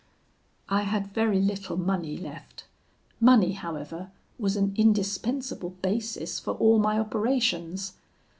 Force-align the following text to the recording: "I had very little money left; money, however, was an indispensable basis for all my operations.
"I 0.67 0.81
had 0.81 1.13
very 1.13 1.39
little 1.39 1.77
money 1.77 2.17
left; 2.17 2.65
money, 3.19 3.51
however, 3.51 4.09
was 4.39 4.55
an 4.55 4.73
indispensable 4.75 5.75
basis 5.83 6.39
for 6.39 6.53
all 6.55 6.79
my 6.79 6.97
operations. 6.97 7.93